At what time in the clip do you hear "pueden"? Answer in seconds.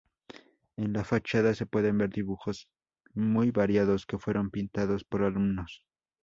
1.67-1.99